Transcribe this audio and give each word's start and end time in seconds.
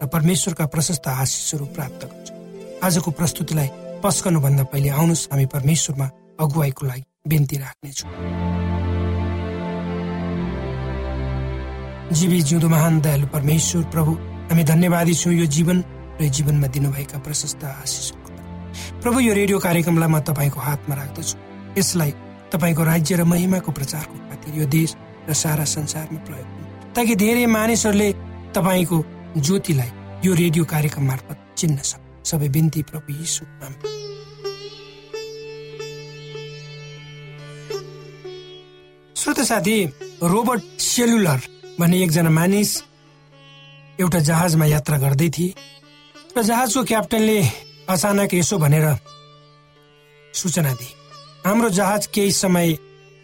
र 0.00 0.06
परमेश्वरका 0.06 0.66
प्रशस्त 0.66 1.08
आशिषहरू 1.08 1.64
प्राप्त 1.76 2.02
गर्छ। 2.04 2.28
आजको 2.84 3.10
प्रस्तुतिलाई 3.10 3.68
पस्कनुभन्दा 4.02 4.64
पहिले 4.72 4.88
आउनुहोस् 4.90 5.28
हामी 5.32 5.46
परमेश्वरमा 5.46 6.06
अगुवाईको 6.40 6.86
लागि 6.86 7.04
बिन्ती 7.28 7.56
राख्नेछौँ। 7.56 8.10
जीवी 12.10 12.40
जिउँदो 12.42 12.68
महान 12.68 13.00
दयालु 13.00 13.26
परमेश्वर 13.28 13.82
प्रभु 13.92 14.12
हामी 14.50 14.64
धन्यवादी 14.64 15.14
छौँ 15.14 15.34
यो 15.34 15.46
जीवन 15.46 15.84
र 16.20 16.28
जीवनमा 16.28 16.66
दिनुभएका 16.66 17.18
प्रशस्त 17.20 17.64
आशिषहरूको 17.64 19.00
प्रभु 19.02 19.20
यो 19.20 19.32
रेडियो 19.34 19.58
कार्यक्रमलाई 19.58 20.08
म 20.08 20.18
तपाईँको 20.24 20.60
हातमा 20.60 20.94
राख्दछु। 20.96 21.36
यसलाई 21.78 22.10
तपाईँको 22.50 22.82
राज्य 22.82 23.16
र 23.16 23.24
महिमाको 23.24 23.70
प्रचारको 23.72 24.16
खातिर 24.28 24.54
यो 24.58 24.66
देश 24.66 24.96
र 25.28 25.32
सारा 25.36 25.64
संसारमा 25.64 26.20
प्रयोग 26.24 26.48
ताकि 26.96 27.14
धेरै 27.14 27.46
मानिसहरूले 27.46 28.12
तपाईँको 28.56 28.98
ज्योतिलाई 29.36 29.90
यो 30.24 30.34
रेडियो 30.34 30.64
कार्यक्रम 30.70 31.04
मार्फत 31.06 31.38
चिन्न 31.58 31.82
सबै 32.30 32.48
बिन्ती 32.54 32.82
प्रभु 32.90 33.12
यीशु 33.12 33.44
श्रोत 39.16 39.40
साथी 39.46 39.76
रोबर्ट 40.24 40.62
सेलुलर 40.82 41.40
भन्ने 41.78 42.02
एकजना 42.02 42.30
मानिस 42.30 42.72
एउटा 44.00 44.18
जहाजमा 44.30 44.66
यात्रा 44.66 44.98
गर्दै 44.98 45.28
थिए 45.38 45.54
र 46.36 46.42
जहाजको 46.42 46.84
क्याप्टनले 46.90 47.38
अचानक 47.88 48.34
यसो 48.34 48.58
भनेर 48.58 48.88
सूचना 50.34 50.74
दिए 50.74 50.92
हाम्रो 51.46 51.68
जहाज 51.78 52.06
केही 52.14 52.32
समय 52.34 52.76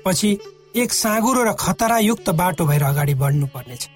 पछि 0.07 0.33
एक 0.77 0.93
साँगुरो 0.93 1.45
र 1.45 1.53
खतरायुक्त 1.59 2.31
बाटो 2.41 2.67
भएर 2.67 2.83
अगाडि 2.85 3.15
बढ्नु 3.23 3.47
पर्नेछ 3.55 3.89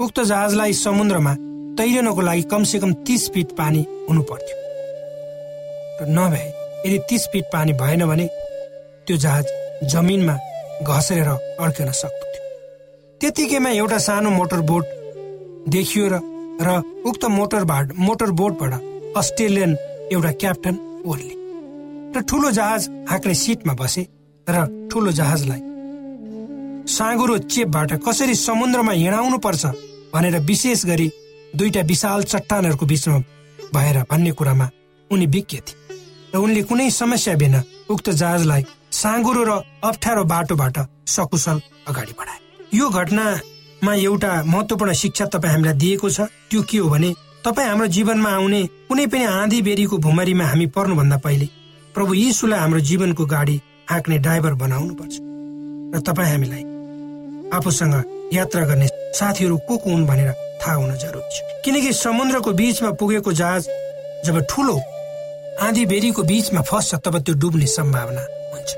उक्त 0.00 0.20
जहाजलाई 0.20 0.72
समुद्रमा 0.76 1.32
तैरनको 1.78 2.20
लागि 2.20 2.42
कमसे 2.50 2.78
कम 2.78 2.92
तिस 3.06 3.28
फिट 3.34 3.52
पानी 3.58 3.84
हुनु 4.08 4.22
पर्थ्यो 4.30 4.56
नभए 6.16 6.46
यदि 6.86 6.98
तिस 7.08 7.26
फिट 7.32 7.44
पानी 7.52 7.72
भएन 7.82 8.04
भने 8.06 8.26
त्यो 9.06 9.16
जहाज 9.16 9.46
जमिनमा 9.92 10.36
घसेर 10.88 11.28
अड्किन 11.28 11.90
सक्दथ्यो 12.00 12.42
त्यतिकैमा 13.20 13.70
एउटा 13.70 13.98
सानो 14.06 14.30
मोटर 14.30 14.60
बोट 14.70 14.84
देखियो 15.68 16.08
र 16.12 16.20
र 16.60 16.76
उक्त 17.06 17.24
मोटर 17.30 17.64
बाट 17.70 17.92
मोटर 17.98 18.30
बोटबाट 18.40 18.72
अस्ट्रेलियन 19.16 19.72
एउटा 20.12 20.30
क्याप्टन 20.42 20.76
ओर्ले। 21.06 21.34
र 22.14 22.22
ठुलो 22.28 22.50
जहाज 22.58 22.88
हाँक्ने 23.10 23.34
सिटमा 23.34 23.74
बसे 23.80 24.06
र 24.46 24.88
ठुलो 24.92 25.12
जहाजलाई 25.18 25.60
साँगुरो 26.88 27.36
चेपबाट 27.50 27.92
कसरी 28.06 28.34
समुद्रमा 28.36 28.92
हिँडाउनु 28.92 29.38
पर्छ 29.44 29.66
भनेर 30.14 30.38
विशेष 30.46 30.84
गरी 30.86 31.08
दुईटा 31.56 31.80
विशाल 31.90 32.22
चट्टानहरूको 32.22 32.86
बिचमा 32.86 33.18
भएर 33.74 33.98
भन्ने 34.10 34.30
कुरामा 34.38 34.68
उनी 35.10 35.26
विज्ञ 35.26 35.58
थिए 35.58 35.74
र 36.34 36.38
उनले 36.38 36.62
कुनै 36.62 36.90
समस्या 36.90 37.34
बिना 37.42 37.62
उक्त 37.90 38.10
जहाजलाई 38.10 38.64
साँगुरो 38.92 39.42
र 39.44 39.50
अप्ठ्यारो 39.82 40.24
बाटोबाट 40.24 40.78
सकुशल 41.06 41.60
अगाडि 41.88 42.12
बढाए। 42.18 42.38
यो 42.74 42.88
घटनामा 42.90 43.94
एउटा 43.94 44.30
महत्वपूर्ण 44.46 44.92
शिक्षा 45.02 45.26
तपाईँ 45.34 45.52
हामीलाई 45.52 45.74
दिएको 45.82 46.10
छ। 46.10 46.20
त्यो 46.50 46.62
के 46.70 46.78
हो 46.78 46.88
भने 46.90 47.12
तपाईँ 47.44 47.68
हाम्रो 47.68 47.86
जीवनमा 47.96 48.30
आउने 48.30 48.62
कुनै 48.88 49.06
पनि 49.10 49.24
आँधी 49.24 49.62
बेरीको 49.62 49.98
भुमरीमा 50.06 50.46
हामी 50.46 50.66
पर्नुभन्दा 50.76 51.16
पहिले 51.26 51.48
प्रभु 51.94 52.14
यीशुलाई 52.14 52.60
हाम्रो 52.60 52.80
जीवनको 52.90 53.26
गाडी 53.26 53.60
हाँक्ने 53.90 54.18
ड्राइभर 54.18 54.54
बनाउनु 54.62 54.94
पर्छ 54.94 55.14
र 55.94 56.02
तपाईँ 56.06 56.30
हामीलाई 56.30 56.62
आफूसँग 57.54 57.94
यात्रा 58.34 58.64
गर्ने 58.66 58.88
साथीहरू 59.14 59.56
को 59.68 59.76
को 59.78 59.90
हुन् 59.90 60.06
भनेर 60.06 60.32
थाहा 60.60 60.74
हुन 60.74 60.94
जरुरी 60.96 61.30
छ। 61.30 61.62
किनकि 61.64 61.92
समुद्रको 61.92 62.52
बिचमा 62.52 62.90
पुगेको 63.00 63.32
जहाज 63.32 63.68
जब 64.26 64.40
ठुलो 64.50 64.76
आँधी 65.62 65.84
बेरीको 65.86 66.22
बिचमा 66.22 66.60
फस्छ 66.60 66.94
तब 67.04 67.18
त्यो 67.18 67.34
डुब्ने 67.34 67.66
सम्भावना 67.66 68.22
हुन्छ। 68.52 68.70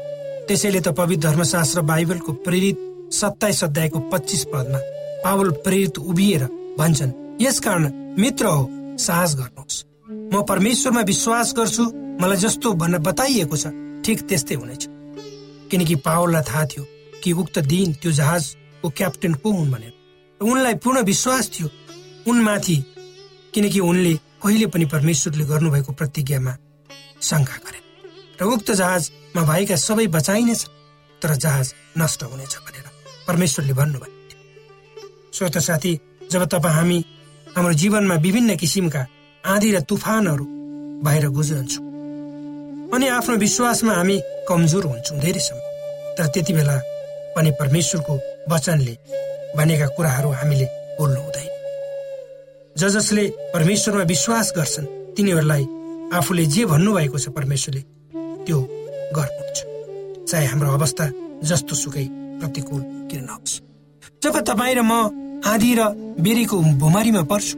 त्यसैले 0.48 0.80
त 0.80 0.88
पवित्र 0.88 1.28
धर्मशास्त्र 1.28 1.80
बाइबलको 1.82 2.32
प्रेरित 2.44 2.76
सत्ताइस 3.12 3.64
अध्यायको 3.64 3.98
पच्चिस 4.12 4.44
पदमा 4.52 4.78
पावल 5.24 5.50
प्रेरित 5.64 5.98
उभिएर 6.00 6.44
भन्छन् 6.78 7.12
यसकारण 7.42 7.84
मित्र 8.18 8.46
हो 8.46 8.68
साहस 8.98 9.34
गर्नुहोस्। 9.36 9.84
म 10.34 10.42
परमेश्वरमा 10.42 11.00
विश्वास 11.02 11.54
गर्छु 11.56 11.84
मलाई 12.20 12.36
जस्तो 12.36 12.72
भन्न 12.74 12.98
बताइएको 12.98 13.56
छ 13.56 13.66
ठिक 14.04 14.18
त्यस्तै 14.28 14.54
हुनेछ। 14.54 14.86
किनकि 15.70 15.94
पावललाई 16.04 16.42
थाहा 16.42 16.64
थियो 16.64 16.84
कि 17.22 17.32
उक्त 17.32 17.58
दिन 17.70 17.92
त्यो 18.00 18.12
जहाजको 18.12 18.88
क्याप्टेन 18.90 19.34
को 19.42 19.52
हुन् 19.52 19.70
भनेर 19.70 19.92
उनलाई 20.40 20.74
पूर्ण 20.82 21.02
विश्वास 21.02 21.50
थियो। 21.54 21.68
उनमाथि 22.30 22.76
किनकि 23.54 23.80
उनले 23.80 24.14
कहिले 24.42 24.66
पनि 24.72 24.84
परमेश्वरले 24.86 25.44
गर्नुभएको 25.44 25.92
प्रतिज्ञामा 25.92 26.52
शङ्का 27.20 27.56
गरे। 27.64 27.80
र 28.40 28.44
उक्त 28.44 28.70
जहाजमा 28.72 29.42
भएका 29.42 29.76
सबै 29.76 30.06
बचाइनेछ 30.06 30.62
तर 31.22 31.34
जहाज 31.34 31.74
नष्ट 31.98 32.22
हुनेछ 32.22 32.54
भनेर 32.66 32.86
परमेश्वरले 33.28 33.72
भन्नुभएको 33.72 34.18
थियो। 34.30 34.38
श्रोत 35.34 35.58
साथी 35.58 35.92
जब 36.30 36.44
तपाईँ 36.44 36.74
हामी 36.74 36.98
हाम्रो 37.56 37.72
जीवनमा 37.72 38.14
विभिन्न 38.26 38.56
किसिमका 38.56 39.02
आँधी 39.44 39.70
र 39.72 39.80
तुफानहरू 39.90 40.44
बाहिर 41.04 41.28
गुज्रन्छौँ 41.30 41.84
अनि 42.94 43.06
आफ्नो 43.08 43.36
विश्वासमा 43.36 43.92
हामी 43.94 44.16
कमजोर 44.48 44.84
हुन्छौँ 44.86 45.18
धेरै 45.18 45.40
समय 45.40 45.64
तर 46.18 46.26
त्यति 46.34 46.52
बेला 46.52 46.76
पनि 47.38 47.50
परमेश्वरको 47.60 48.14
वचनले 48.50 48.94
भनेका 49.56 49.86
कुराहरू 49.96 50.30
हामीले 50.40 50.66
बोल्नु 50.98 51.20
हुँदैन 51.22 51.50
ज 52.76 52.88
जसले 52.94 53.24
परमेश्वरमा 53.54 54.04
विश्वास 54.10 54.52
गर्छन् 54.56 54.86
तिनीहरूलाई 55.16 55.64
आफूले 56.18 56.44
जे 56.54 56.64
भन्नुभएको 56.66 57.18
छ 57.18 57.28
परमेश्वरले 57.38 57.82
त्यो 58.46 58.58
गर्नुहुन्छ। 59.16 59.58
चाहे 60.28 60.46
हाम्रो 60.46 60.70
अवस्था 60.78 61.04
जस्तो 61.48 61.74
सुकै 61.74 62.06
प्रतिकूल 62.40 62.82
किन 63.10 63.24
नहोस्। 63.24 63.60
जब 64.22 64.34
तपाईँ 64.50 64.74
र 64.74 64.82
म 64.82 64.92
आधी 65.46 65.72
र 65.78 65.80
बेरीको 66.20 66.56
भुमारीमा 66.82 67.22
पर्छु 67.30 67.54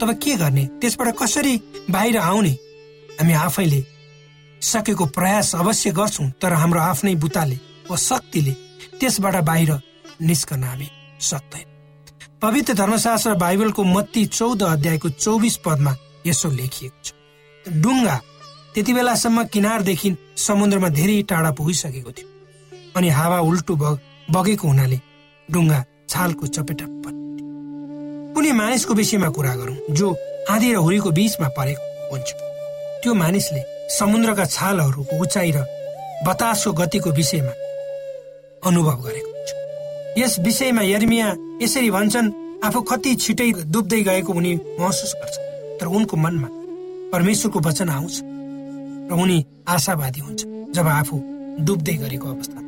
तब 0.00 0.08
के 0.22 0.32
गर्ने? 0.36 0.64
त्यसबाट 0.80 1.08
कसरी 1.20 1.54
बाहिर 1.90 2.16
आउने? 2.18 2.52
हामी 3.20 3.32
आफैले 3.46 3.80
सकेको 4.62 5.04
प्रयास 5.16 5.54
अवश्य 5.54 5.90
गर्छौँ 5.92 6.30
तर 6.40 6.52
हाम्रो 6.52 6.80
आफ्नै 6.80 7.14
बुताले 7.22 7.56
वा 7.90 7.96
शक्तिले 7.96 8.52
त्यसबाट 9.00 9.36
बाहिर 9.44 9.70
निस्कन 10.22 10.62
हामी 10.64 10.88
सक्दैन 11.20 11.66
पवित्र 12.42 12.74
धर्मशास्त्र 12.74 13.34
बाइबलको 13.34 13.82
मत्ती 13.86 14.24
चौध 14.28 14.62
अध्यायको 14.64 15.08
चौबिस 15.08 15.56
पदमा 15.64 15.96
यसो 16.26 16.50
लेखिएको 16.50 16.98
छ। 17.04 17.12
डुङ्गा 17.66 18.16
त्यति 18.74 18.92
बेलासम्म 18.92 19.44
किनारदेखि 19.52 20.16
समुद्रमा 20.36 20.88
धेरै 20.88 21.22
टाढा 21.30 21.50
पुगिसकेको 21.58 22.12
थियो। 22.12 22.28
अनि 22.96 23.08
हावा 23.08 23.38
उल्टो 23.40 23.76
बग 23.76 23.98
बगेको 24.30 24.68
हुनाले 24.68 24.98
डुङ्गा 25.48 25.84
छालको 26.08 26.46
चपेटा 26.46 26.86
कुनै 28.34 28.52
मानिसको 28.52 28.94
विषयमा 28.94 29.28
कुरा 29.28 29.54
गरौँ 29.54 29.76
जो 29.92 30.08
आँधी 30.50 30.72
र 30.72 30.76
हुरीको 30.76 31.10
बीचमा 31.10 31.48
परेको 31.56 31.84
हुन्छ। 32.10 32.28
त्यो 33.02 33.14
मानिसले 33.14 33.62
समुद्रका 33.98 34.44
छालहरूको 34.46 35.14
उचाइ 35.22 35.50
र 35.52 35.58
बतासको 36.26 36.72
गतिको 36.72 37.10
विषयमा 37.12 37.52
अनुभव 38.62 38.96
गरेको 39.04 39.30
हुन्छ। 39.30 39.50
यस 40.18 40.38
विषयमा 40.44 40.82
यर्मिया 40.82 41.28
यसरी 41.62 41.90
भन्छन् 41.90 42.32
आफू 42.64 42.80
कति 42.90 43.14
छिटै 43.22 43.50
डुब्दै 43.72 44.00
गएको 44.08 44.32
उनी 44.32 44.52
महसुस 44.80 45.12
गर्छ 45.20 45.36
तर 45.80 45.86
उनको 45.86 46.16
मनमा 46.16 46.48
परमेश्वरको 47.12 47.58
वचन 47.68 47.88
आउँछ 47.88 48.14
र 49.10 49.12
उनी 49.22 49.38
आशावादी 49.68 50.20
हुन्छ 50.20 50.40
जब 50.74 50.86
आफू 50.88 51.16
डुब्दै 51.66 51.94
गरेको 52.02 52.28
अवस्था। 52.28 52.60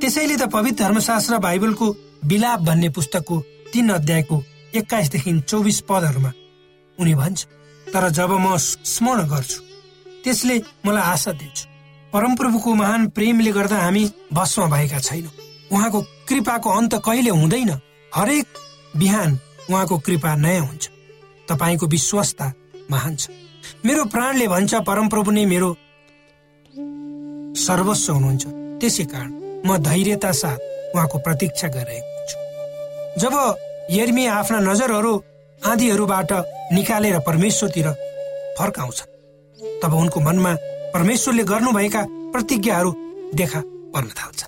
त्यसैले 0.00 0.36
त 0.36 0.48
पवित्र 0.52 0.84
धर्मशास्त्र 0.84 1.38
बाइबलको 1.38 1.86
विलाप 2.24 2.60
भन्ने 2.68 2.88
पुस्तकको 2.96 3.36
तीन 3.72 3.88
अध्यायको 3.90 4.36
एक्काइसदेखि 4.76 5.32
चौबिस 5.40 5.80
पदहरूमा 5.88 6.32
उनी 6.98 7.14
भन्छ 7.14 7.38
तर 7.86 8.08
जब 8.10 8.30
म 8.40 8.56
स्मरण 8.56 9.28
गर्छु 9.28 9.60
त्यसले 10.24 10.56
मलाई 10.86 11.04
आशा 11.12 11.32
दिन्छ। 11.32 11.58
परमप्रभुको 12.16 12.74
महान 12.74 13.06
प्रेमले 13.12 13.50
गर्दा 13.52 13.76
हामी 13.76 14.04
भस्म 14.32 14.66
भएका 14.72 14.98
छैनौँ। 14.98 15.32
उहाँको 15.72 16.00
कृपाको 16.28 16.70
अन्त 16.70 16.94
कहिले 17.04 17.30
हुँदैन। 17.30 17.70
हरेक 18.12 18.46
बिहान 18.96 19.38
उहाँको 19.70 19.98
कृपा 19.98 20.34
नयाँ 20.34 20.64
हुन्छ। 20.66 20.88
तपाईँको 21.48 21.86
विश्वस्ता 21.86 22.46
महान 22.90 23.16
छ। 23.16 23.28
मेरो 23.84 24.04
प्राणले 24.08 24.46
भन्छ 24.48 24.74
परमप्रभु 24.88 25.30
नै 25.30 25.44
मेरो 25.44 25.68
सर्वस्व 27.60 28.12
हुनुहुन्छ। 28.12 28.44
त्यसै 28.80 29.04
कारण 29.12 29.30
म 29.66 29.76
धैर्यता 29.76 30.32
साथ 30.32 30.58
उहाँको 30.96 31.18
प्रतीक्षा 31.18 31.68
गरिरहेको 31.68 32.08
हुन्छु 32.16 33.20
जब 33.20 33.34
यर्मी 33.90 34.24
आफ्ना 34.40 34.58
नजरहरू 34.72 35.12
आँधीहरूबाट 35.60 36.32
निकालेर 36.72 37.18
परमेश्वरतिर 37.28 37.88
फर्काउँछ 38.58 39.02
तब 39.84 39.94
उनको 39.94 40.20
मनमा 40.20 40.56
परमेश्वरले 40.96 41.42
गर्नुभएका 41.44 42.02
प्रतिज्ञाहरू 42.32 42.90
देखा 43.36 43.60
पर्न 43.92 44.08
थाल्छ। 44.18 44.40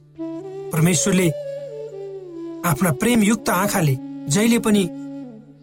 परमेश्वरले 0.73 1.27
आफ्ना 2.65 2.91
प्रेमयुक्त 3.01 3.49
आँखाले 3.53 3.95
जहिले 4.33 4.59
पनि 4.65 4.83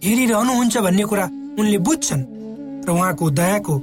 हेरिरहनुहुन्छ 0.06 0.78
भन्ने 0.86 1.04
कुरा 1.10 1.26
उनले 1.60 1.78
बुझ्छन् 1.88 2.24
र 2.86 2.90
उहाँको 2.94 3.30
दयाको 3.40 3.76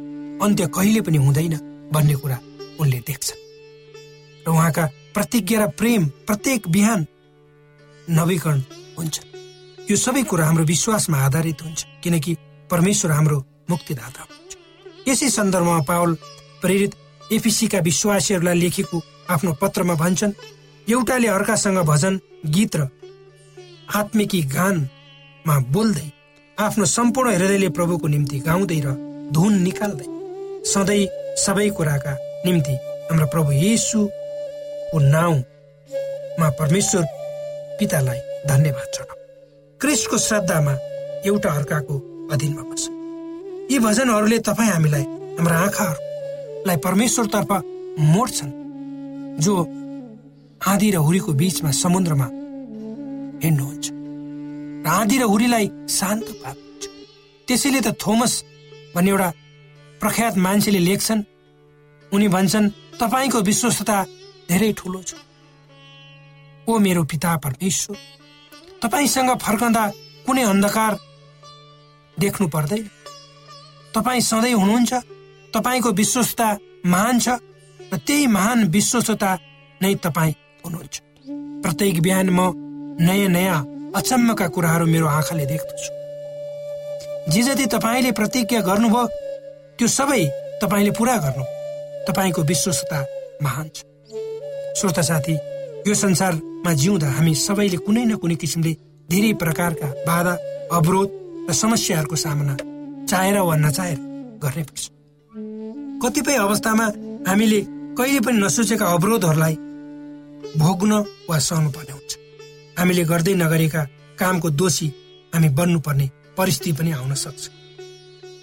अन्त्य 0.46 0.66
कहिले 0.70 1.00
पनि 1.02 1.18
हुँदैन 1.18 1.54
भन्ने 1.90 2.14
कुरा 2.22 2.38
उनले 2.80 2.98
देख्छन्। 3.02 3.40
र 4.46 4.50
उहाँका 4.54 4.84
प्रतिज्ञा 5.14 5.58
र 5.58 5.66
प्रेम 5.74 6.06
प्रत्येक 6.26 6.68
बिहान 6.70 7.00
नवीकरण 8.10 8.60
हुन्छ। 8.98 9.16
यो 9.90 9.96
सबै 9.96 10.22
कुरा 10.30 10.46
हाम्रो 10.46 10.64
विश्वासमा 10.64 11.18
आधारित 11.18 11.62
हुन्छ 11.62 11.80
किनकि 12.02 12.36
परमेश्वर 12.70 13.10
हाम्रो 13.10 13.38
मुक्तिदाता 13.70 14.22
हुन्छ 14.22 14.50
यसै 15.08 15.30
सन्दर्भमा 15.38 15.80
पावल 15.90 16.14
प्रेरित 16.62 16.94
एफिसीका 17.32 17.78
विश्वासीहरूलाई 17.88 18.58
लेखेको 18.60 19.00
आफ्नो 19.30 19.52
पत्रमा 19.60 19.94
भन्छन् 20.02 20.32
एउटाले 20.86 21.28
अर्कासँग 21.28 21.78
भजन 21.90 22.18
गीत 22.54 22.76
र 22.76 22.88
आत्मिकी 23.98 24.40
गानमा 24.54 25.58
बोल्दै 25.74 26.08
आफ्नो 26.58 26.84
सम्पूर्ण 26.96 27.34
हृदयले 27.34 27.68
प्रभुको 27.78 28.08
निम्ति 28.14 28.38
गाउँदै 28.48 28.80
र 28.84 28.94
धुन 29.36 29.54
निकाल्दै 29.62 30.08
सधैँ 30.72 31.06
सबै 31.44 31.68
कुराका 31.76 32.12
निम्ति 32.46 32.74
हाम्रो 33.08 33.26
प्रभु 33.34 33.52
येसुको 33.64 34.98
नाउँमा 35.08 36.48
परमेश्वर 36.60 37.04
पितालाई 37.78 38.20
धन्यवाद 38.46 38.88
चढाउ 38.94 39.18
क्रिस्टको 39.80 40.18
श्रद्धामा 40.18 40.74
एउटा 41.26 41.50
अर्काको 41.58 41.96
अधीनमा 42.32 42.62
बस्छ 42.70 42.88
यी 43.72 43.78
भजनहरूले 43.86 44.38
तपाईँ 44.48 44.70
हामीलाई 44.70 45.04
हाम्रा 45.36 45.58
आँखाहरूलाई 46.62 46.76
परमेश्वरतर्फ 46.78 47.50
मोड्छन्। 47.98 48.52
जो 49.42 49.54
आँधी 50.62 50.90
र 50.90 50.96
हुरीको 50.96 51.32
बीचमा 51.34 51.70
समुद्रमा 51.74 52.26
हिँड्नुहुन्छ। 53.42 53.86
र 53.90 54.86
आँधी 54.86 55.18
र 55.18 55.22
हुरीलाई 55.26 55.66
शान्त 55.90 56.26
पार्नुहुन्छ। 56.38 56.84
त्यसैले 57.48 57.80
त 57.82 57.88
थोमस 57.98 58.32
भन्ने 58.94 59.10
एउटा 59.10 59.28
प्रख्यात 60.00 60.34
मान्छेले 60.38 60.78
लेख्छन्। 60.78 61.26
उनी 62.14 62.28
भन्छन् 62.30 62.70
तपाईँको 63.00 63.38
विश्वस्तता 63.42 63.96
धेरै 64.46 64.72
ठुलो 64.78 65.02
छ। 65.02 65.18
ओ 66.68 66.78
मेरो 66.78 67.02
पिता 67.10 67.30
परमेश्वर 67.42 67.96
तपाईँसँग 68.82 69.30
फर्कँदा 69.34 69.84
कुनै 70.26 70.42
अन्धकार 70.46 70.92
देख्नु 72.16 72.46
पर्दैन। 72.54 72.86
तपाईँ 73.94 74.22
सधैँ 74.22 74.54
हुनुहुन्छ 74.54 74.92
तपाईँको 75.54 75.90
विश्वस्तता 75.92 76.48
महान 76.86 77.18
छ 77.18 77.28
र 77.92 77.96
त्यही 78.06 78.26
महान 78.26 78.58
विश्वस्तता 78.72 79.30
नै 79.80 79.94
तपाईँ 80.04 80.34
हुनुहुन्छ। 80.64 80.96
प्रत्येक 81.62 82.00
बिहान 82.02 82.28
म 82.30 82.40
नयाँ 83.00 83.28
नयाँ 83.28 83.60
अचम्मका 83.96 84.46
कुराहरू 84.48 84.86
मेरो 84.86 85.06
आँखाले 85.06 85.46
देख्दछु। 85.46 85.90
जे 87.32 87.42
जति 87.42 87.66
तपाईँले 87.66 88.12
प्रतिज्ञा 88.12 88.60
गर्नुभयो 88.60 89.06
त्यो 89.78 89.88
सबै 89.88 90.22
तपाईँले 90.62 90.90
पुरा 90.98 91.16
गर्नु। 91.24 91.44
तपाईँको 92.08 92.42
विश्वसता 92.42 92.98
महान 93.42 93.68
छ। 93.68 93.84
श्रोता 94.78 95.02
साथी 95.02 95.34
यो 95.86 95.94
संसारमा 95.94 96.72
जिउँदा 96.72 97.08
हामी 97.16 97.34
सबैले 97.34 97.76
कुनै 97.86 98.04
न 98.04 98.16
कुनै 98.16 98.36
किसिमले 98.40 98.72
धेरै 99.08 99.32
प्रकारका 99.42 99.88
बाधा 100.08 100.32
अवरोध 100.72 101.08
र 101.48 101.52
समस्याहरूको 101.52 102.16
सामना 102.16 102.54
चाहेर 103.06 103.36
वा 103.38 103.56
नचाहेर 103.56 103.98
गर्नै 104.42 104.64
पर्छ। 104.64 104.84
कतिपय 106.02 106.36
अवस्थामा 106.36 106.86
हामीले 107.28 107.60
कहिले 107.98 108.20
पनि 108.26 108.38
नसोचेका 108.42 108.86
अवरोधहरूलाई 108.94 109.54
भोग्न 110.58 110.92
वा 111.28 111.38
सहनु 111.38 111.70
पर्ने 111.70 111.92
हुन्छ। 111.92 112.12
हामीले 112.78 113.02
गर्दै 113.10 113.34
नगरेका 113.42 113.82
कामको 114.18 114.48
दोषी 114.60 114.88
हामी 115.34 115.48
बन्नुपर्ने 115.58 116.06
परिस्थिति 116.38 116.72
पनि 116.78 116.90
आउन 116.98 117.14
सक्छ। 117.14 117.42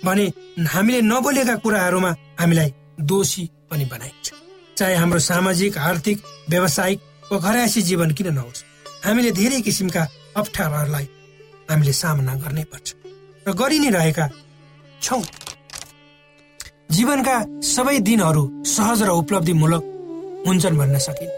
भने 0.05 0.25
हामीले 0.73 1.01
नबोलेका 1.11 1.55
कुराहरूमा 1.63 2.11
हामीलाई 2.39 2.69
दोषी 3.11 3.43
पनि 3.69 3.85
बनाइन्छ। 3.91 4.27
चाहे 4.77 4.95
हाम्रो 4.95 5.19
सामाजिक 5.19 5.77
आर्थिक 5.77 6.17
व्यावसायिक 6.49 6.99
वा 7.31 7.37
घरायसी 7.39 7.81
जीवन 7.89 8.11
किन 8.17 8.27
नहोस् 8.33 8.63
हामीले 9.05 9.31
धेरै 9.39 9.59
किसिमका 9.67 10.07
अप्ठ्याराहरूलाई 10.39 11.07
हामीले 11.69 11.93
सामना 11.93 12.33
गर्नै 12.43 12.63
पर्छ। 12.71 12.87
र 13.47 13.51
गरि 13.51 13.79
नै 13.79 13.89
रहेका 13.97 14.25
छौँ। 15.01 15.23
जीवनका 16.89 17.35
सबै 17.65 17.97
दिनहरू 18.05 18.43
सहज 18.65 19.01
र 19.07 19.09
उपलब्धिमूलक 19.21 19.83
हुन्छन् 20.45 20.77
भन्न 20.77 20.97
सकिन् 20.99 21.33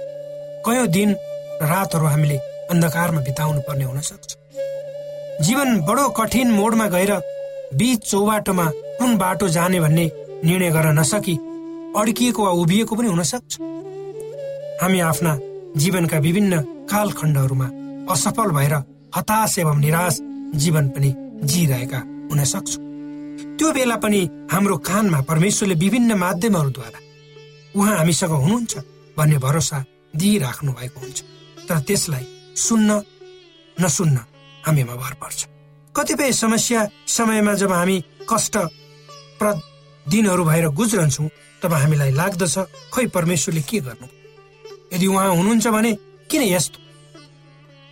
कयौँ 0.66 0.88
दिन 0.88 1.10
रातहरू 1.72 2.06
हामीले 2.06 2.38
अन्धकारमा 2.72 3.22
बिताउनु 3.22 3.62
पर्ने 3.68 3.86
हुन 3.86 4.00
सक्छ। 4.02 4.30
जीवन 5.46 5.70
बडो 5.88 6.06
कठिन 6.20 6.52
मोडमा 6.52 6.88
गएर 6.96 7.12
बीच 7.80 8.00
चौबाटोमा 8.12 8.66
कुन 9.00 9.18
बाटो 9.18 9.48
जाने 9.56 9.80
भन्ने 9.80 10.06
निर्णय 10.46 10.72
गर्न 10.72 11.00
नसकी 11.00 11.36
अड्किएको 12.00 12.44
वा 12.46 12.52
उभिएको 12.62 12.96
पनि 12.96 13.08
हुन 13.08 13.24
सक्छ। 13.34 13.52
हामी 14.82 15.00
आफ्ना 15.10 15.38
जीवनका 15.78 16.18
विभिन्न 16.28 16.62
कालखण्डहरूमा 16.92 17.68
असफल 18.14 18.50
भएर 18.58 18.76
हताश 19.16 19.58
एवं 19.60 19.80
निराश 19.80 20.20
जीवन 20.64 20.90
पनि 20.96 21.14
जिरहेका 21.44 22.00
हुन 22.32 22.44
सक्छौँ। 22.54 22.91
त्यो 23.58 23.72
बेला 23.72 23.96
पनि 23.96 24.22
हाम्रो 24.52 24.78
कानमा 24.78 25.22
परमेश्वरले 25.22 25.76
विभिन्न 25.76 26.12
माध्यमहरूद्वारा 26.14 27.00
उहाँ 27.76 27.98
हामीसँग 27.98 28.32
हुनुहुन्छ 28.32 28.78
भन्ने 29.18 29.38
भरोसा 29.38 29.86
दिइराख्नु 30.16 30.72
भएको 30.72 31.00
हुन्छ। 31.00 31.20
तर 31.70 31.80
त्यसलाई 31.80 32.26
सुन्न 32.56 32.90
नसुन्न 33.82 34.18
हामीमा 34.66 34.96
भर 34.96 35.14
पर्छ। 35.22 35.40
कतिपय 35.96 36.32
समस्या 36.32 36.88
समयमा 37.08 37.54
जब 37.54 37.72
हामी 37.72 37.98
कष्टप्रद 38.30 39.62
दिनहरू 40.10 40.44
भएर 40.46 40.68
गुज्रन्छौँ 40.68 41.30
तब 41.62 41.74
हामीलाई 41.74 42.12
लाग्दछ 42.12 42.58
खै 42.94 43.06
परमेश्वरले 43.08 43.62
के 43.62 43.80
गर्नु? 43.80 44.08
यदि 44.94 45.08
उहाँ 45.08 45.36
हुनुहुन्छ 45.36 45.68
भने 45.68 45.92
किन 46.32 46.42
यस्तो? 46.42 46.80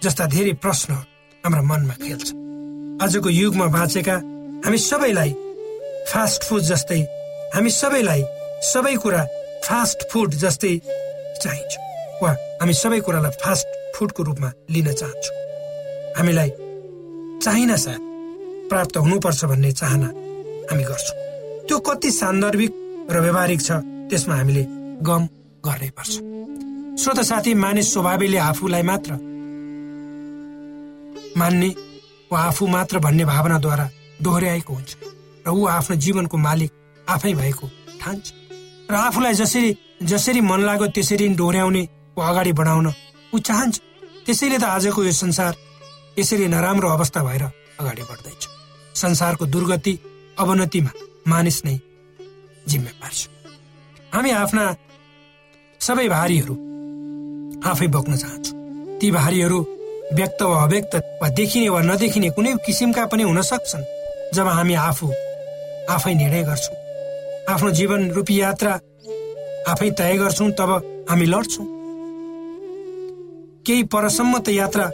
जस्ता 0.04 0.26
धेरै 0.26 0.54
प्रश्नहरू 0.54 1.04
हाम्रा 1.44 1.62
मनमा 1.62 1.94
खेल्छ। 1.94 2.28
आजको 3.04 3.30
युगमा 3.30 3.66
बाँचेका 3.68 4.16
हामी 4.66 4.78
सबैलाई 4.78 5.32
फास्ट 6.12 6.44
फुड 6.48 6.62
जस्तै 6.70 7.02
हामी 7.56 7.70
सबैलाई 7.72 8.24
सबै 8.72 8.96
कुरा 9.04 9.22
फास्ट 9.66 10.00
फुड 10.12 10.34
जस्तै 10.44 10.74
चाहिन्छ। 11.44 11.74
वा 12.22 12.32
हामी 12.62 12.74
सबै 12.82 13.00
कुरालाई 13.06 13.34
फास्ट 13.44 13.68
फुडको 13.96 14.22
रूपमा 14.24 14.50
लिन 14.74 14.88
चाहन्छौँ। 15.00 15.36
हामीलाई 16.18 16.50
चाहिन 17.44 17.76
सायद 17.84 18.02
प्राप्त 18.70 18.98
हुनुपर्छ 18.98 19.42
भन्ने 19.52 19.72
चाहना 19.72 20.08
हामी 20.70 20.84
गर्छौँ। 20.90 21.18
त्यो 21.68 21.78
कति 21.88 22.10
सान्दर्भिक 22.12 22.74
र 23.12 23.16
व्यवहारिक 23.26 23.62
छ 23.62 23.72
त्यसमा 24.10 24.36
हामीले 24.36 24.64
गम 25.08 25.24
गर्नै 25.66 25.90
पर्छ। 25.98 26.14
श्रोत 27.00 27.20
साथी 27.30 27.54
मानिस 27.64 27.88
स्वभावले 27.94 28.38
आफूलाई 28.50 28.84
मात्र 28.92 29.12
मान्ने 31.40 31.70
वा 32.32 32.40
आफू 32.50 32.68
मात्र 32.68 33.00
भन्ने 33.00 33.26
भावनाद्वारा 33.26 33.86
दोहोऱ्याएको 34.22 34.74
हुन्छ। 34.74 34.92
र 35.46 35.50
ऊ 35.50 35.66
आफ्नो 35.68 35.96
जीवनको 35.96 36.38
मालिक 36.38 36.72
आफै 37.08 37.34
भएको 37.34 37.66
ठान्छ। 38.02 38.26
र 38.92 38.94
आफूलाई 38.96 39.34
जसरी 39.34 39.70
जसरी 40.04 40.42
मन 40.42 40.62
लाग्यो 40.62 40.88
त्यसरी 40.96 41.28
डोर्याउने 41.36 41.84
वा 42.18 42.28
अगाडि 42.30 42.52
बढाउन 42.54 42.88
ऊ 43.34 43.38
चाहन्छ। 43.40 43.76
त्यसैले 44.26 44.58
त 44.58 44.64
आजको 44.66 45.04
यो 45.04 45.12
संसार 45.14 45.54
यसरी 46.20 46.48
नराम्रो 46.48 46.88
अवस्था 46.90 47.20
भएर 47.24 47.44
अगाडि 47.80 48.04
बढ्दैछ। 48.04 48.42
संसारको 48.96 49.46
दुर्गति 49.46 49.94
अवनतिमा 50.40 50.92
मानिस 51.28 51.58
नै 51.66 51.78
जिम्मेवार 52.68 53.14
छ 53.14 53.22
हामी 54.14 54.32
आफ्ना 54.34 54.64
सबै 55.80 56.08
भारीहरू 56.10 56.56
आफै 57.64 57.88
बोक्न 57.88 58.16
चाहन्छौँ। 58.16 58.58
ती 59.00 59.08
भारीहरू 59.12 59.60
व्यक्त 60.14 60.42
वा 60.42 60.56
अव्यक्त 60.64 60.96
वा 61.22 61.28
देखिने 61.30 61.70
वा 61.70 61.82
नदेखिने 61.82 62.30
कुनै 62.36 62.52
किसिमका 62.66 63.06
पनि 63.06 63.24
हुन 63.24 63.42
सक्छन्। 63.42 63.84
जब 64.34 64.48
हामी 64.48 64.74
आफू 64.74 65.08
आफै 65.90 66.14
निर्णय 66.14 66.44
गर्छौँ। 66.44 66.78
आफ्नो 67.50 67.70
जीवन 67.80 68.10
रूपी 68.12 68.40
यात्रा 68.40 68.74
आफै 69.72 69.90
तय 70.00 70.18
गर्छौँ 70.18 70.50
तब 70.60 70.72
हामी 71.10 71.26
लड्छौँ। 71.26 71.66
केही 73.66 73.84
परसम्म 73.94 74.38
त 74.40 74.50
यात्रा 74.50 74.86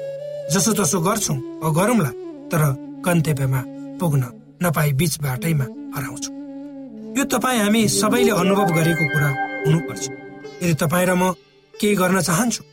जसो 0.54 0.72
तसो 0.80 1.00
गर्छौँ 1.08 1.38
गरौँला 1.78 2.12
तर 2.52 2.62
गन्तव्यमा 3.06 3.62
पुग्न 4.00 4.24
नपाई 4.64 4.92
बिच 5.00 5.14
बाटैमा 5.24 5.66
हराउँछौँ। 5.96 6.34
यो 7.18 7.24
तपाईँ 7.32 7.60
हामी 7.60 7.82
सबैले 7.90 8.32
अनुभव 8.42 8.68
गरेको 8.78 9.06
कुरा 9.14 9.30
हुनुपर्छ। 9.66 10.04
यदि 10.64 10.74
तपाईँ 10.80 11.08
र 11.10 11.14
म 11.20 11.36
केही 11.76 11.96
गर्न 12.00 12.22
चाहन्छु 12.22 12.64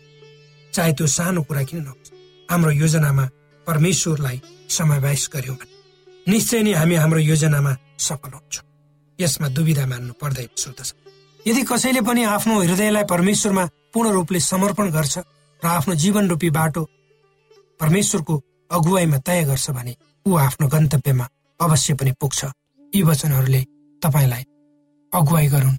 चाहे 0.75 0.93
त्यो 0.95 1.07
सानो 1.07 1.43
कुरा 1.43 1.63
किन 1.69 1.81
नहोस् 1.83 2.13
हाम्रो 2.51 2.71
योजनामा 2.83 3.25
परमेश्वरलाई 3.67 4.41
समावेश 4.71 5.29
गर्यौँ 5.35 5.57
निश्चय 6.29 6.63
नै 6.63 6.73
हामी 6.73 6.95
हाम्रो 6.95 7.21
योजनामा 7.21 7.73
सफल 7.99 8.33
हुन्छौँ। 8.33 8.65
यसमा 9.19 9.49
दुविधा 9.49 9.85
मान्नु 9.87 10.13
पर्दैन 10.21 10.49
श्रोत 10.59 10.81
यदि 11.47 11.63
कसैले 11.63 12.01
पनि 12.07 12.23
आफ्नो 12.25 12.55
हृदयलाई 12.63 13.05
परमेश्वरमा 13.11 13.65
पूर्ण 13.93 14.11
रूपले 14.13 14.41
समर्पण 14.41 14.91
गर्छ 14.91 15.19
र 15.63 15.67
आफ्नो 15.67 15.95
जीवन 15.95 16.29
रूपी 16.29 16.51
बाटो 16.51 16.83
परमेश्वरको 17.81 18.35
अगुवाईमा 18.71 19.19
तय 19.27 19.43
गर्छ 19.45 19.71
भने 19.71 19.95
ऊ 20.27 20.37
आफ्नो 20.39 20.67
गन्तव्यमा 20.69 21.27
अवश्य 21.61 21.95
पनि 21.95 22.13
पुग्छ। 22.21 22.41
यी 22.93 23.03
वचनहरूले 23.03 23.63
तपाईँलाई 24.03 24.45
अगुवाई 25.13 25.47
गरून्। 25.55 25.77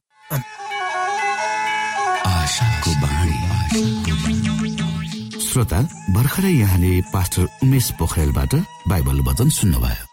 श्रोता 5.43 5.79
भर्खरै 6.15 6.51
यहाँले 6.51 6.91
पास्टर 7.13 7.43
उमेश 7.63 7.91
पोखरेलबाट 7.99 8.55
बाइबल 8.87 9.19
वचन 9.27 9.49
सुन्नुभयो। 9.49 10.12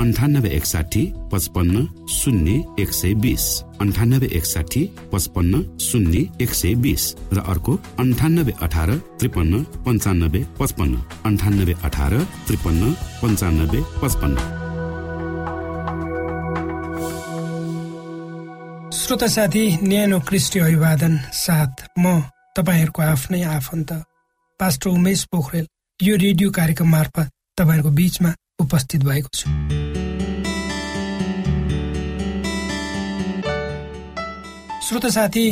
अन्ठानब्बे 0.00 0.48
एकसाठी 0.48 1.02
पचपन्न 1.32 1.84
शून्य 2.08 2.52
एक 2.82 2.92
सय 2.92 3.12
बिस। 3.14 3.44
अन्ठानब्बे 3.80 4.26
एकसाठी 4.36 4.84
पचपन्न 5.12 5.60
शून्य 5.78 6.20
एक 6.40 6.54
सय 6.54 6.74
बिस। 6.74 7.02
र 7.32 7.40
अर्को 7.52 7.72
अन्ठानब्बे 7.98 8.52
अठार 8.62 8.90
त्रिपन्न 9.20 9.62
पन्चानब्बे 9.84 10.40
पचपन्न। 10.60 11.02
अन्ठानब्बे 11.26 11.74
अठार 11.84 12.16
त्रिपन्न 12.46 12.92
पन्चानब्बे 13.22 13.80
पचपन्न। 14.00 14.36
श्रोता 18.96 19.26
साथी 19.26 19.64
न्यानो 19.84 20.18
क्रिस्टी 20.28 20.58
अभिवादन 20.60 21.18
साथ 21.44 21.72
म 21.98 22.20
तपाईँहरूको 22.56 23.02
आफ्नै 23.04 23.42
आफन्त 23.52 23.92
पास्टर 24.60 24.90
उमेश 24.90 25.24
पोखरेल 25.32 25.66
यो 26.00 26.16
रेडियो 26.16 26.50
कार्यक्रम 26.50 26.88
मार्फत 26.88 27.28
तपाईँहरूको 27.58 27.90
बिचमा 27.92 28.34
उपस्थित 28.60 29.04
भएको 29.04 29.28
छु। 29.34 29.89
श्रोत 34.90 35.06
साथी 35.06 35.42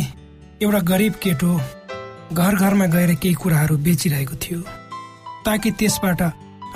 एउटा 0.62 0.78
गरिब 0.82 1.14
केटो 1.22 1.50
घर 2.34 2.54
घरमा 2.54 2.86
गएर 2.86 3.14
केही 3.14 3.34
कुराहरू 3.34 3.76
बेचिरहेको 3.78 4.34
थियो 4.34 4.60
ताकि 5.46 5.70
त्यसबाट 5.78 6.22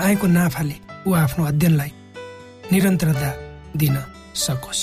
आएको 0.01 0.27
नाफाले 0.27 0.75
ऊ 1.07 1.15
आफ्नो 1.23 1.45
अध्ययनलाई 1.45 1.93
निरन्तरता 2.73 3.31
दिन 3.77 3.99
सकोस्। 4.45 4.83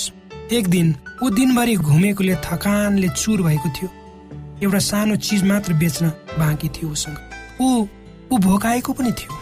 एक 0.52 0.68
दिन 0.68 0.94
ऊ 1.22 1.30
दिनभरि 1.30 1.76
घुमेकोले 1.76 2.34
थकानले 2.44 3.08
चुर 3.16 3.42
भएको 3.42 3.68
थियो। 3.72 3.88
एउटा 4.62 4.78
सानो 4.90 5.16
चिज 5.16 5.44
मात्र 5.44 5.72
बेच्न 5.80 6.12
बाँकी 6.38 6.68
थियो 6.68 6.92
उसँग। 6.92 7.16
ऊ 7.60 7.86
ऊ 8.32 8.38
भोकाएको 8.38 8.92
पनि 8.92 9.12
थियो। 9.12 9.32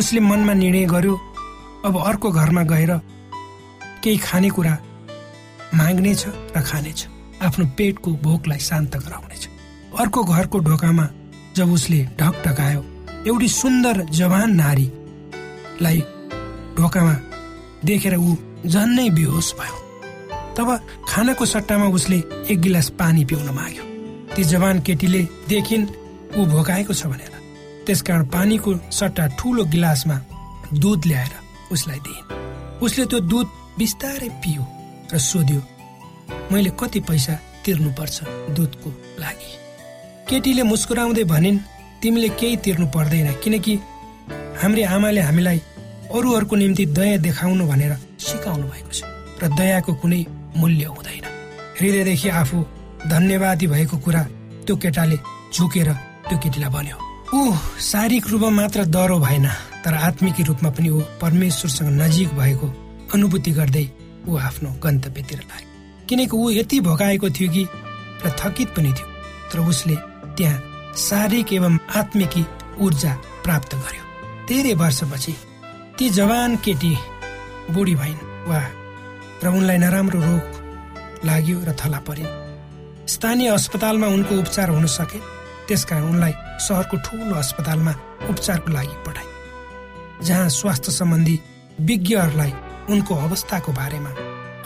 उसले 0.00 0.20
मनमा 0.20 0.52
निर्णय 0.54 0.86
गर्यो 0.88 1.20
अब 1.84 2.02
अर्को 2.06 2.30
घरमा 2.32 2.62
गएर 2.64 2.96
केही 4.02 4.18
खानेकुरा 4.24 4.78
माग्नेछ 5.74 6.24
र 6.56 6.62
खानेछ। 6.62 7.08
आफ्नो 7.44 7.66
पेटको 7.78 8.10
भोकलाई 8.22 8.58
शान्त 8.58 8.96
गराउनेछ 8.96 9.48
अर्को 10.00 10.24
घरको 10.24 10.58
ढोकामा 10.58 11.06
जब 11.56 11.72
उसले 11.72 12.00
ढक 12.20 12.42
ढकायो 12.46 12.84
एउटी 13.26 13.48
सुन्दर 13.50 14.02
जवान 14.10 14.54
नारीलाई 14.56 16.00
ढोकामा 16.76 17.14
देखेर 17.84 18.14
ऊ 18.16 18.36
झन्नै 18.66 19.08
बेहोस 19.10 19.54
भयो। 19.58 19.76
तब 20.56 20.68
खानाको 21.08 21.44
सट्टामा 21.46 21.86
उसले 21.98 22.16
एक 22.50 22.60
गिलास 22.60 22.88
पानी 22.98 23.24
पिउन 23.24 23.48
माग्यो। 23.54 23.84
ती 24.34 24.44
जवान 24.44 24.80
केटीले 24.86 25.22
देखिन् 25.48 25.86
ऊ 26.36 26.44
भोकाएको 26.46 26.94
छ 26.94 27.06
भनेर। 27.06 27.34
त्यसकारण 27.86 28.24
पानीको 28.34 28.74
सट्टा 28.90 29.26
ठुलो 29.38 29.64
गिलासमा 29.72 30.16
दुध 30.74 31.06
ल्याएर 31.06 31.32
उसलाई 31.72 32.00
दिइन्। 32.06 32.80
उसले 32.82 33.04
त्यो 33.06 33.20
दुध 33.20 33.46
बिस्तारै 33.78 34.28
पियो 34.42 34.64
र 35.12 35.18
सोध्यो 35.20 35.60
मैले 36.52 36.70
कति 36.80 37.00
पैसा 37.08 37.34
तिर्नुपर्छ 37.64 38.16
दुधको 38.56 38.90
लागि? 39.18 39.50
केटीले 40.28 40.62
मुस्कुराउँदै 40.62 41.24
भनिन् 41.24 41.58
तिमीले 42.02 42.28
केही 42.40 42.56
तिर्नु 42.64 42.86
पर्दैन 42.94 43.32
किनकि 43.44 43.74
हाम्री 44.62 44.82
आमाले 44.94 45.20
हामीलाई 45.20 45.58
अरूहरूको 46.14 46.56
निम्ति 46.56 46.84
दया 46.96 47.16
देखाउनु 47.26 47.66
भनेर 47.66 47.92
सिकाउनु 48.20 48.66
भएको 48.72 48.92
छ 48.92 49.02
र 49.42 49.48
दयाको 49.58 49.92
कुनै 50.00 50.20
मूल्य 50.56 50.84
हुँदैन। 50.94 51.26
हृदयदेखि 51.80 52.28
आफू 52.40 52.58
धन्यवादी 53.08 53.66
भएको 53.66 53.96
कुरा 54.04 54.22
त्यो 54.66 54.76
केटाले 54.82 55.16
झुकेर 55.54 55.88
त्यो 56.28 56.38
केटीलाई 56.38 56.70
भन्यो 56.76 56.96
ऊ 57.34 57.40
शारीरिक 57.90 58.26
रूपमा 58.30 58.50
मात्र 58.60 58.80
डह्रो 58.94 59.18
भएन 59.18 59.46
तर 59.84 59.94
आत्मिक 60.08 60.40
रूपमा 60.48 60.70
पनि 60.70 60.88
ऊ 60.88 61.00
परमेश्वरसँग 61.20 61.90
नजिक 62.00 62.28
भएको 62.38 62.66
अनुभूति 63.14 63.50
गर्दै 63.58 63.86
ऊ 64.28 64.36
आफ्नो 64.48 64.70
गन्तव्यतिर 64.84 65.40
लाग्यो। 65.50 65.73
किनकि 66.08 66.36
ऊ 66.36 66.50
यति 66.50 66.80
भोकाएको 66.80 67.30
थियो 67.30 67.52
कि 67.52 67.64
र 68.24 68.30
थकित 68.40 68.68
पनि 68.76 68.92
थियो। 68.92 69.08
तर 69.52 69.58
उसले 69.60 69.96
त्यहाँ 70.36 70.92
शारीरिक 70.98 71.52
एवं 71.52 71.78
आत्मिकी 71.96 72.44
ऊर्जा 72.80 73.12
प्राप्त 73.44 73.74
गर्यो। 73.74 74.04
धेरै 74.48 74.74
वर्षपछि 74.74 75.34
ती 75.98 76.08
जवान 76.10 76.56
केटी 76.64 76.94
बुढी 77.70 77.94
भइन् 77.94 78.24
वा 78.48 78.60
र 79.44 79.48
उनलाई 79.48 79.78
नराम्रो 79.78 80.20
रोग 80.20 80.42
लाग्यो 81.24 81.58
र 81.68 81.76
थला 81.80 81.98
परिन्। 82.08 82.32
स्थानीय 83.06 83.48
अस्पतालमा 83.48 84.06
उनको 84.06 84.34
उपचार 84.40 84.68
हुन 84.70 84.86
सके 84.88 85.18
त्यसकारण 85.68 86.04
उनलाई 86.10 86.32
सहरको 86.66 86.96
ठुलो 87.04 87.34
अस्पतालमा 87.36 87.92
उपचारको 88.30 88.72
लागि 88.72 88.96
पठाए 89.06 89.28
जहाँ 90.26 90.48
स्वास्थ्य 90.48 90.92
सम्बन्धी 90.92 91.36
विज्ञहरूलाई 91.80 92.52
उनको 92.92 93.14
अवस्थाको 93.26 93.72
बारेमा 93.72 94.10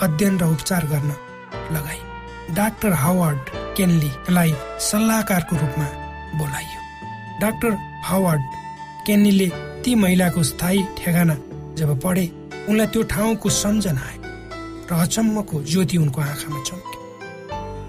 अध्ययन 0.07 0.39
र 0.39 0.45
उपचार 0.55 0.87
गर्न 0.87 1.11
लगाए 1.73 2.01
डाक्टर 2.57 2.93
हावर्ड 3.03 3.39
केनलीलाई 3.77 4.53
सल्लाहकारको 4.81 5.57
रूपमा 5.57 5.87
बोलाइयो। 6.39 6.81
डाक्टर 7.41 7.73
हावर्ड 8.05 8.43
केन्नीले 9.07 9.49
ती 9.85 9.95
महिलाको 9.95 10.43
स्थायी 10.43 10.83
ठेगाना 10.99 11.37
जब 11.79 11.91
पढे 12.01 12.27
उनलाई 12.69 12.87
त्यो 12.93 13.03
ठाउँको 13.13 13.49
सम्झना 13.63 14.01
आयो 14.01 14.23
र 14.91 15.01
अचम्मको 15.05 15.63
ज्योति 15.63 15.97
उनको 15.99 16.21
आँखामा 16.21 16.61
चम्क्यो। 16.69 17.01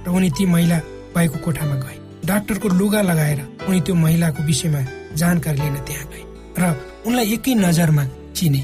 र 0.05 0.15
उनी 0.15 0.29
ती 0.37 0.45
महिला 0.45 0.77
भएको 1.15 1.37
कोठामा 1.45 1.75
गए। 1.83 1.97
डाक्टरको 2.25 2.67
लुगा 2.69 3.01
लगाएर 3.01 3.39
उनी 3.67 3.79
त्यो 3.81 3.95
महिलाको 3.95 4.43
विषयमा 4.43 4.81
जानकारी 5.15 5.59
लिन 5.61 5.75
त्यहाँ 5.87 6.05
गए 6.11 6.23
र 6.59 6.63
उनलाई 7.07 7.33
एकै 7.33 7.53
नजरमा 7.55 8.03
चिने। 8.35 8.63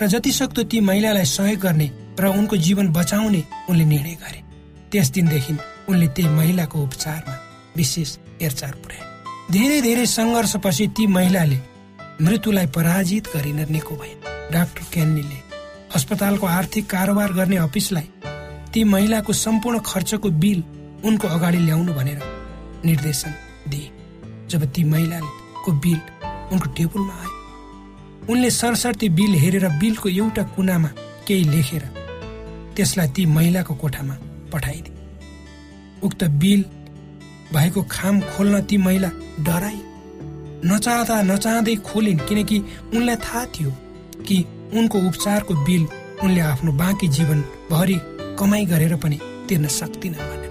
र 0.00 0.06
जति 0.06 0.32
सक्दो 0.32 0.62
ती 0.70 0.80
महिलालाई 0.80 1.24
सहयोग 1.24 1.60
गर्ने 1.60 1.86
र 2.20 2.26
उनको 2.38 2.56
जीवन 2.56 2.88
बचाउने 2.92 3.42
उनले 3.70 3.84
निर्णय 3.84 4.14
गरे। 4.22 4.40
त्यस 4.92 5.10
दिनदेखि 5.10 5.54
उनले 5.88 6.06
त्यही 6.16 6.28
महिलाको 6.34 6.82
उपचारमा 6.82 7.34
विशेष 7.76 8.16
हेरचाह 8.42 8.70
पुर्याए 8.82 9.12
धेरै 9.52 9.80
धेरै 9.82 10.06
सङ्घर्षपछि 10.06 10.86
ती 10.96 11.06
महिलाले 11.16 11.58
मृत्युलाई 12.22 12.66
पराजित 12.76 13.28
गरेर 13.34 13.68
निको 13.68 13.94
भए 13.96 14.14
डाक्टर 14.52 14.82
केन्नीले 14.92 15.38
अस्पतालको 15.96 16.46
आर्थिक 16.46 16.86
कारोबार 16.90 17.32
गर्ने 17.32 17.56
अफिसलाई 17.56 18.08
ती 18.72 18.84
महिलाको 18.84 19.32
सम्पूर्ण 19.44 19.78
खर्चको 19.86 20.30
बिल 20.42 20.62
उनको 21.04 21.28
अगाडि 21.28 21.58
ल्याउनु 21.58 21.92
भनेर 21.94 22.20
निर्देशन 22.84 23.34
दिए 23.68 23.90
जब 24.50 24.64
ती 24.72 24.84
महिलाको 24.84 25.72
बिल 25.84 26.00
उनको 26.52 26.70
टेबलमा 26.76 27.14
आयो। 27.20 27.32
उनले 28.32 28.50
सरसर्ती 28.50 29.08
बिल 29.18 29.34
हेरेर 29.42 29.68
बिलको 29.80 30.08
एउटा 30.08 30.42
कुनामा 30.54 30.90
केही 31.26 31.44
लेखेर 31.50 31.82
त्यसलाई 32.76 33.08
ती 33.08 33.26
महिलाको 33.26 33.74
कोठामा 33.74 34.14
पठाइदिए। 34.52 34.94
उक्त 36.02 36.24
बिल 36.42 36.64
भएको 37.54 37.82
खाम 37.90 38.20
खोल्न 38.20 38.60
ती 38.62 38.76
महिला 38.76 39.10
डराई 39.40 39.80
नचाहँदा 40.64 41.22
नचाहँदै 41.22 41.74
खोलिन् 41.88 42.24
किनकि 42.28 42.58
उनलाई 42.94 43.16
थाहा 43.16 43.44
थियो 43.54 43.70
कि 44.26 44.36
उनको 44.74 44.98
उपचारको 45.08 45.54
बिल 45.64 45.86
उनले 46.22 46.40
आफ्नो 46.40 46.72
बाँकी 46.72 47.08
जीवन 47.08 47.40
भरि 47.70 47.96
कमाई 48.38 48.64
गरेर 48.66 48.94
पनि 48.96 49.18
तिर्न 49.48 49.66
सक्दिन 49.68 50.12
भने 50.12 50.48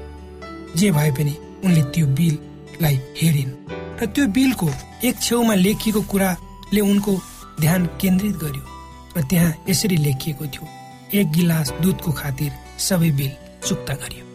जे 0.80 0.92
भए 0.92 1.12
पनि 1.18 1.34
उनले 1.66 1.84
त्यो 1.94 2.06
बिललाई 2.18 2.96
हेरिन् 3.22 3.54
र 4.02 4.06
त्यो 4.06 4.28
बिलको 4.38 4.70
एक 5.08 5.16
छेउमा 5.22 5.56
लेखिएको 5.56 6.02
कुराले 6.12 6.82
उनको 6.82 7.14
ध्यान 7.60 7.86
केन्द्रित 8.02 8.36
गर्यो 8.44 8.64
र 9.18 9.22
त्यहाँ 9.30 9.54
यसरी 9.70 9.98
लेखिएको 9.98 10.46
थियो। 10.46 10.83
एक 11.13 11.32
गिलास 11.32 11.71
दुधको 11.82 12.12
खातिर 12.12 12.52
सबै 12.80 13.12
बिल 13.12 13.32
चुक्ता 13.67 13.93
गरियो। 13.93 14.26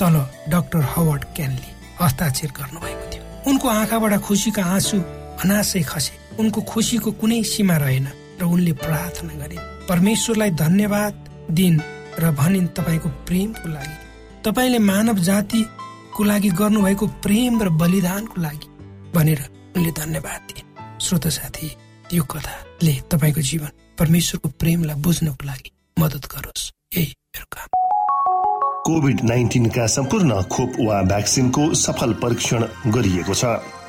तल 0.00 0.14
डाक्टर 0.50 0.82
हवर्ड 0.92 1.24
क्यानले 1.36 1.70
हस्ताक्षर 2.00 2.50
गर्नुभएको 2.58 3.04
थियो। 3.10 3.22
उनको 3.50 3.68
आँखाबाट 3.68 4.14
खुसीका 4.20 4.62
आँसु 4.64 4.96
अनासै 5.42 5.82
खसे। 5.82 6.14
उनको 6.40 6.60
खुसीको 6.62 7.10
कुनै 7.20 7.42
सीमा 7.42 7.76
रहेन 7.76 8.06
र 8.40 8.44
उनले 8.44 8.72
प्रार्थना 8.84 9.34
गरे 9.40 9.56
परमेश्वरलाई 9.88 10.50
धन्यवाद 10.56 11.14
दिन् 11.50 11.78
र 12.20 12.30
भनिन् 12.32 12.72
तपाईँको 12.76 13.08
प्रेमको 13.28 13.68
लागि। 13.68 13.96
तपाईँले 14.44 14.78
मानव 14.80 15.18
जातिको 15.28 16.22
लागि 16.24 16.50
गर्नुभएको 16.60 17.06
प्रेम 17.24 17.62
र 17.62 17.68
बलिदानको 17.80 18.40
लागि 18.40 18.66
भनेर 19.14 19.40
उनले 19.76 19.90
धन्यवाद 19.92 20.40
दिए। 20.48 20.62
श्रोत 21.00 21.26
साथी 21.28 21.68
यो 22.14 22.22
कथाले 22.24 22.94
तपाईँको 23.10 23.40
जीवन 23.40 23.70
परमेश्वरको 23.98 24.48
प्रेमलाई 24.60 24.96
बुझ्नको 25.04 25.46
लागि 25.46 25.70
मद्दत 26.00 26.26
गरोस्। 26.26 26.72
यही 26.96 27.14
मेरो 27.36 27.44
काम। 27.52 27.68
कोभिड 28.86 29.20
नाइन्टिनका 29.24 29.86
सम्पूर्ण 29.86 30.42
खोप 30.42 30.72
वा 30.80 31.02
भ्याक्सिनको 31.02 31.74
सफल 31.74 32.12
परीक्षण 32.12 32.64
गरिएको 32.86 33.34
छ। 33.34 33.44